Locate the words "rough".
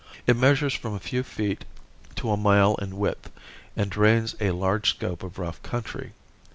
5.37-5.61